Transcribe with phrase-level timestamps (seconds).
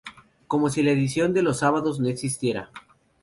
[0.47, 2.71] Como si la edición de los sábados no existiera.